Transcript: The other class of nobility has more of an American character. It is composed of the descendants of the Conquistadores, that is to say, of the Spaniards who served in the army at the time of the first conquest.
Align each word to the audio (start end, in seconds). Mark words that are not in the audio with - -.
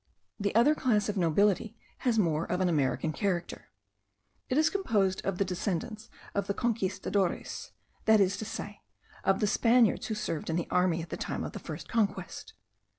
The 0.39 0.55
other 0.55 0.73
class 0.73 1.09
of 1.09 1.15
nobility 1.15 1.77
has 1.99 2.17
more 2.17 2.45
of 2.51 2.59
an 2.59 2.67
American 2.67 3.13
character. 3.13 3.69
It 4.49 4.57
is 4.57 4.71
composed 4.71 5.23
of 5.23 5.37
the 5.37 5.45
descendants 5.45 6.09
of 6.33 6.47
the 6.47 6.55
Conquistadores, 6.55 7.69
that 8.05 8.19
is 8.19 8.35
to 8.37 8.45
say, 8.45 8.81
of 9.23 9.41
the 9.41 9.45
Spaniards 9.45 10.07
who 10.07 10.15
served 10.15 10.49
in 10.49 10.55
the 10.55 10.67
army 10.71 11.03
at 11.03 11.09
the 11.11 11.17
time 11.17 11.43
of 11.43 11.51
the 11.51 11.59
first 11.59 11.87
conquest. 11.87 12.53